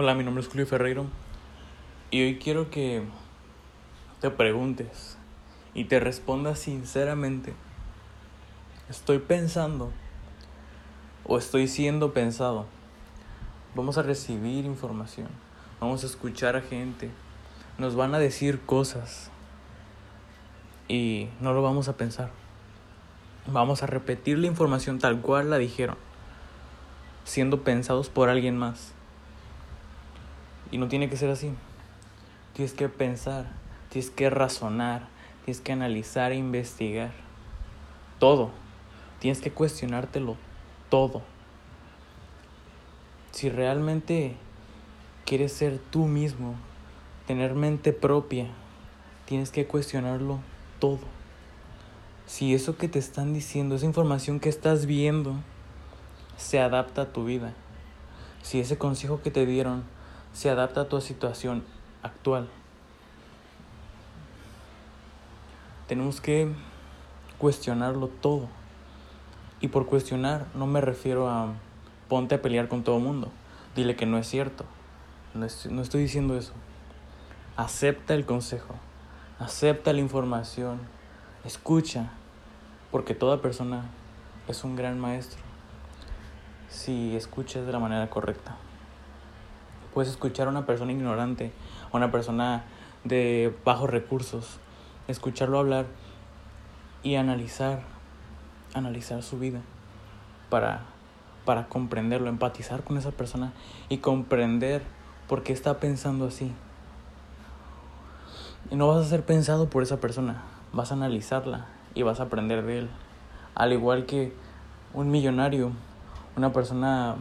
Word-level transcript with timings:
Hola, 0.00 0.14
mi 0.14 0.22
nombre 0.22 0.44
es 0.44 0.48
Julio 0.48 0.64
Ferreiro 0.64 1.06
y 2.12 2.22
hoy 2.22 2.38
quiero 2.38 2.70
que 2.70 3.02
te 4.20 4.30
preguntes 4.30 5.18
y 5.74 5.86
te 5.86 5.98
respondas 5.98 6.60
sinceramente. 6.60 7.52
¿Estoy 8.88 9.18
pensando 9.18 9.90
o 11.24 11.36
estoy 11.36 11.66
siendo 11.66 12.12
pensado? 12.12 12.66
Vamos 13.74 13.98
a 13.98 14.02
recibir 14.02 14.66
información, 14.66 15.26
vamos 15.80 16.04
a 16.04 16.06
escuchar 16.06 16.54
a 16.54 16.60
gente, 16.60 17.10
nos 17.76 17.96
van 17.96 18.14
a 18.14 18.20
decir 18.20 18.60
cosas 18.60 19.32
y 20.86 21.28
no 21.40 21.52
lo 21.54 21.60
vamos 21.60 21.88
a 21.88 21.96
pensar. 21.96 22.30
Vamos 23.48 23.82
a 23.82 23.86
repetir 23.86 24.38
la 24.38 24.46
información 24.46 25.00
tal 25.00 25.20
cual 25.20 25.50
la 25.50 25.58
dijeron, 25.58 25.96
siendo 27.24 27.64
pensados 27.64 28.08
por 28.10 28.28
alguien 28.28 28.56
más. 28.56 28.94
Y 30.70 30.78
no 30.78 30.88
tiene 30.88 31.08
que 31.08 31.16
ser 31.16 31.30
así. 31.30 31.52
Tienes 32.52 32.72
que 32.72 32.88
pensar, 32.88 33.46
tienes 33.88 34.10
que 34.10 34.30
razonar, 34.30 35.08
tienes 35.44 35.60
que 35.60 35.72
analizar 35.72 36.32
e 36.32 36.36
investigar. 36.36 37.12
Todo. 38.18 38.50
Tienes 39.20 39.40
que 39.40 39.50
cuestionártelo 39.50 40.36
todo. 40.90 41.22
Si 43.32 43.48
realmente 43.48 44.36
quieres 45.24 45.52
ser 45.52 45.78
tú 45.78 46.06
mismo, 46.06 46.54
tener 47.26 47.54
mente 47.54 47.92
propia, 47.92 48.46
tienes 49.26 49.50
que 49.50 49.66
cuestionarlo 49.66 50.38
todo. 50.78 51.00
Si 52.26 52.54
eso 52.54 52.76
que 52.76 52.88
te 52.88 52.98
están 52.98 53.32
diciendo, 53.32 53.74
esa 53.74 53.86
información 53.86 54.40
que 54.40 54.48
estás 54.48 54.86
viendo, 54.86 55.34
se 56.36 56.60
adapta 56.60 57.02
a 57.02 57.12
tu 57.12 57.24
vida. 57.24 57.54
Si 58.42 58.60
ese 58.60 58.78
consejo 58.78 59.22
que 59.22 59.30
te 59.30 59.46
dieron 59.46 59.84
se 60.32 60.50
adapta 60.50 60.82
a 60.82 60.88
tu 60.88 61.00
situación 61.00 61.64
actual. 62.02 62.48
Tenemos 65.86 66.20
que 66.20 66.52
cuestionarlo 67.38 68.08
todo. 68.08 68.48
Y 69.60 69.68
por 69.68 69.86
cuestionar 69.86 70.46
no 70.54 70.66
me 70.66 70.80
refiero 70.80 71.28
a 71.28 71.54
ponte 72.08 72.36
a 72.36 72.42
pelear 72.42 72.68
con 72.68 72.84
todo 72.84 72.98
mundo. 72.98 73.30
Dile 73.74 73.96
que 73.96 74.06
no 74.06 74.18
es 74.18 74.26
cierto. 74.26 74.64
No, 75.34 75.46
no 75.70 75.82
estoy 75.82 76.02
diciendo 76.02 76.36
eso. 76.36 76.52
Acepta 77.56 78.14
el 78.14 78.26
consejo. 78.26 78.74
Acepta 79.38 79.92
la 79.92 80.00
información. 80.00 80.80
Escucha. 81.44 82.10
Porque 82.90 83.14
toda 83.14 83.42
persona 83.42 83.84
es 84.46 84.64
un 84.64 84.76
gran 84.76 84.98
maestro. 84.98 85.40
Si 86.68 87.16
escuchas 87.16 87.66
de 87.66 87.72
la 87.72 87.78
manera 87.78 88.08
correcta. 88.10 88.56
Puedes 89.94 90.10
escuchar 90.10 90.46
a 90.46 90.50
una 90.50 90.66
persona 90.66 90.92
ignorante, 90.92 91.52
a 91.92 91.96
una 91.96 92.10
persona 92.10 92.64
de 93.04 93.54
bajos 93.64 93.90
recursos, 93.90 94.58
escucharlo 95.08 95.58
hablar 95.58 95.86
y 97.02 97.16
analizar, 97.16 97.80
analizar 98.74 99.22
su 99.22 99.38
vida 99.38 99.60
para, 100.50 100.82
para 101.44 101.68
comprenderlo, 101.68 102.28
empatizar 102.28 102.82
con 102.84 102.98
esa 102.98 103.10
persona 103.10 103.52
y 103.88 103.98
comprender 103.98 104.82
por 105.28 105.42
qué 105.42 105.52
está 105.52 105.78
pensando 105.78 106.26
así. 106.26 106.52
Y 108.70 108.76
no 108.76 108.88
vas 108.88 109.06
a 109.06 109.08
ser 109.08 109.24
pensado 109.24 109.70
por 109.70 109.82
esa 109.82 109.98
persona, 109.98 110.42
vas 110.72 110.90
a 110.90 110.94
analizarla 110.94 111.66
y 111.94 112.02
vas 112.02 112.20
a 112.20 112.24
aprender 112.24 112.64
de 112.64 112.80
él. 112.80 112.90
Al 113.54 113.72
igual 113.72 114.06
que 114.06 114.32
un 114.92 115.10
millonario, 115.10 115.72
una 116.36 116.52
persona 116.52 117.16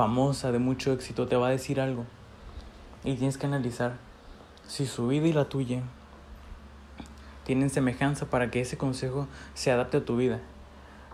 famosa, 0.00 0.50
de 0.50 0.58
mucho 0.58 0.94
éxito, 0.94 1.28
te 1.28 1.36
va 1.36 1.48
a 1.48 1.50
decir 1.50 1.78
algo. 1.78 2.06
Y 3.04 3.16
tienes 3.16 3.36
que 3.36 3.44
analizar 3.44 3.98
si 4.66 4.86
su 4.86 5.08
vida 5.08 5.26
y 5.26 5.34
la 5.34 5.44
tuya 5.50 5.82
tienen 7.44 7.68
semejanza 7.68 8.30
para 8.30 8.50
que 8.50 8.62
ese 8.62 8.78
consejo 8.78 9.28
se 9.52 9.70
adapte 9.70 9.98
a 9.98 10.04
tu 10.06 10.16
vida. 10.16 10.40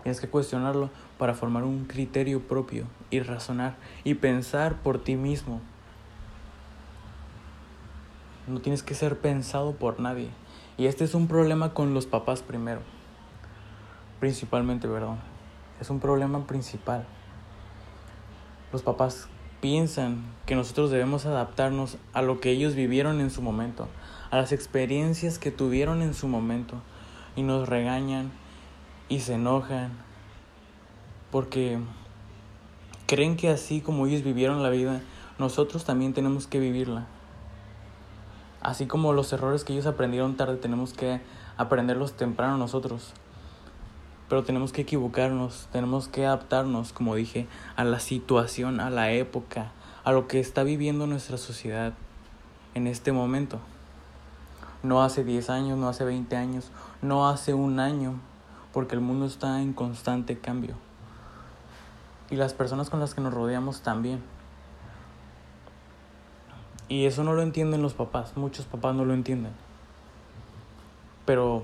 Tienes 0.03 0.21
que 0.21 0.29
cuestionarlo 0.29 0.89
para 1.17 1.33
formar 1.33 1.65
un 1.65 1.83
criterio 1.83 2.47
propio 2.47 2.85
y 3.09 3.19
razonar 3.19 3.75
y 4.05 4.13
pensar 4.13 4.77
por 4.77 5.03
ti 5.03 5.17
mismo. 5.17 5.59
No 8.47 8.61
tienes 8.61 8.83
que 8.83 8.95
ser 8.95 9.19
pensado 9.19 9.73
por 9.73 9.99
nadie. 9.99 10.29
Y 10.77 10.85
este 10.85 11.03
es 11.03 11.13
un 11.13 11.27
problema 11.27 11.73
con 11.73 11.93
los 11.93 12.05
papás 12.05 12.41
primero. 12.41 12.79
Principalmente, 14.21 14.87
perdón. 14.87 15.17
Es 15.81 15.89
un 15.89 15.99
problema 15.99 16.47
principal 16.47 17.05
los 18.71 18.81
papás 18.81 19.27
piensan 19.61 20.23
que 20.45 20.55
nosotros 20.55 20.91
debemos 20.91 21.25
adaptarnos 21.25 21.97
a 22.13 22.21
lo 22.21 22.39
que 22.39 22.51
ellos 22.51 22.75
vivieron 22.75 23.19
en 23.21 23.31
su 23.31 23.41
momento, 23.41 23.87
a 24.29 24.37
las 24.37 24.51
experiencias 24.51 25.39
que 25.39 25.51
tuvieron 25.51 26.01
en 26.01 26.13
su 26.13 26.27
momento, 26.27 26.81
y 27.35 27.43
nos 27.43 27.69
regañan 27.69 28.31
y 29.09 29.19
se 29.19 29.35
enojan, 29.35 29.91
porque 31.31 31.79
creen 33.05 33.37
que 33.37 33.49
así 33.49 33.81
como 33.81 34.07
ellos 34.07 34.23
vivieron 34.23 34.63
la 34.63 34.69
vida, 34.69 35.01
nosotros 35.39 35.85
también 35.85 36.13
tenemos 36.13 36.47
que 36.47 36.59
vivirla. 36.59 37.07
Así 38.61 38.87
como 38.87 39.13
los 39.13 39.31
errores 39.33 39.63
que 39.63 39.73
ellos 39.73 39.85
aprendieron 39.85 40.35
tarde, 40.35 40.57
tenemos 40.57 40.93
que 40.93 41.21
aprenderlos 41.57 42.13
temprano 42.13 42.57
nosotros 42.57 43.13
pero 44.29 44.43
tenemos 44.43 44.73
que 44.73 44.81
equivocarnos, 44.81 45.69
tenemos 45.71 46.07
que 46.07 46.25
adaptarnos, 46.25 46.91
como 46.91 47.15
dije, 47.15 47.47
a 47.75 47.83
la 47.83 47.99
situación, 47.99 48.79
a 48.79 48.89
la 48.89 49.11
época, 49.11 49.71
a 50.03 50.11
lo 50.11 50.27
que 50.27 50.39
está 50.39 50.63
viviendo 50.63 51.07
nuestra 51.07 51.37
sociedad 51.37 51.93
en 52.75 52.87
este 52.87 53.11
momento. 53.11 53.59
No 54.83 55.01
hace 55.01 55.23
10 55.23 55.49
años, 55.49 55.77
no 55.77 55.87
hace 55.87 56.03
20 56.03 56.35
años, 56.35 56.71
no 57.01 57.29
hace 57.29 57.53
un 57.53 57.79
año, 57.79 58.19
porque 58.73 58.95
el 58.95 59.01
mundo 59.01 59.25
está 59.25 59.61
en 59.61 59.73
constante 59.73 60.37
cambio. 60.37 60.75
Y 62.29 62.35
las 62.35 62.53
personas 62.53 62.89
con 62.89 62.99
las 62.99 63.13
que 63.13 63.21
nos 63.21 63.33
rodeamos 63.33 63.81
también. 63.81 64.21
Y 66.89 67.05
eso 67.05 67.23
no 67.23 67.33
lo 67.33 67.41
entienden 67.41 67.81
los 67.81 67.93
papás, 67.93 68.35
muchos 68.35 68.65
papás 68.65 68.93
no 68.95 69.05
lo 69.05 69.13
entienden. 69.13 69.53
Pero 71.25 71.63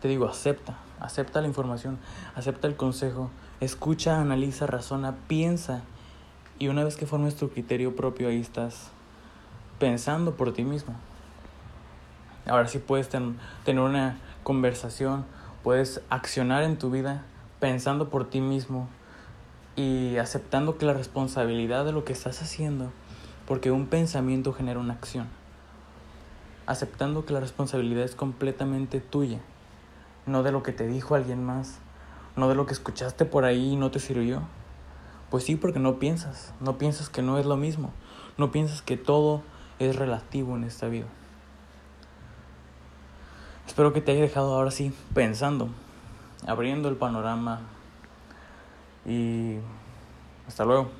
te 0.00 0.08
digo, 0.08 0.26
acepta, 0.26 0.76
acepta 1.00 1.40
la 1.40 1.46
información, 1.46 1.98
acepta 2.34 2.66
el 2.66 2.76
consejo, 2.76 3.30
escucha, 3.60 4.20
analiza, 4.20 4.66
razona, 4.66 5.16
piensa. 5.28 5.82
Y 6.58 6.68
una 6.68 6.84
vez 6.84 6.96
que 6.96 7.06
formes 7.06 7.36
tu 7.36 7.50
criterio 7.50 7.94
propio, 7.94 8.28
ahí 8.28 8.40
estás 8.40 8.90
pensando 9.78 10.34
por 10.34 10.52
ti 10.52 10.64
mismo. 10.64 10.94
Ahora 12.46 12.68
sí 12.68 12.78
puedes 12.78 13.08
tener 13.08 13.82
una 13.82 14.18
conversación, 14.42 15.24
puedes 15.62 16.00
accionar 16.10 16.62
en 16.62 16.78
tu 16.78 16.90
vida 16.90 17.22
pensando 17.60 18.08
por 18.08 18.28
ti 18.28 18.40
mismo 18.40 18.88
y 19.76 20.16
aceptando 20.16 20.78
que 20.78 20.86
la 20.86 20.94
responsabilidad 20.94 21.84
de 21.84 21.92
lo 21.92 22.04
que 22.04 22.12
estás 22.12 22.42
haciendo, 22.42 22.90
porque 23.46 23.70
un 23.70 23.86
pensamiento 23.86 24.52
genera 24.52 24.80
una 24.80 24.94
acción. 24.94 25.28
Aceptando 26.66 27.24
que 27.24 27.32
la 27.32 27.40
responsabilidad 27.40 28.04
es 28.04 28.14
completamente 28.14 29.00
tuya 29.00 29.40
no 30.28 30.42
de 30.42 30.52
lo 30.52 30.62
que 30.62 30.72
te 30.72 30.86
dijo 30.86 31.14
alguien 31.14 31.44
más, 31.44 31.78
no 32.36 32.48
de 32.48 32.54
lo 32.54 32.66
que 32.66 32.72
escuchaste 32.72 33.24
por 33.24 33.44
ahí 33.44 33.72
y 33.72 33.76
no 33.76 33.90
te 33.90 33.98
sirvió. 33.98 34.42
Pues 35.30 35.44
sí, 35.44 35.56
porque 35.56 35.78
no 35.78 35.98
piensas, 35.98 36.54
no 36.60 36.78
piensas 36.78 37.08
que 37.08 37.22
no 37.22 37.38
es 37.38 37.46
lo 37.46 37.56
mismo, 37.56 37.92
no 38.36 38.50
piensas 38.50 38.82
que 38.82 38.96
todo 38.96 39.42
es 39.78 39.96
relativo 39.96 40.56
en 40.56 40.64
esta 40.64 40.88
vida. 40.88 41.06
Espero 43.66 43.92
que 43.92 44.00
te 44.00 44.12
haya 44.12 44.22
dejado 44.22 44.54
ahora 44.54 44.70
sí 44.70 44.94
pensando, 45.14 45.68
abriendo 46.46 46.88
el 46.88 46.96
panorama 46.96 47.60
y 49.04 49.56
hasta 50.46 50.64
luego. 50.64 50.90